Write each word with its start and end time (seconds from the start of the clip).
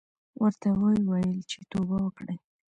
ورته 0.41 0.67
ویې 0.79 1.01
ویل 1.09 1.31
چې 1.51 1.59
توبه 1.71 1.97
وکړې. 2.01 2.35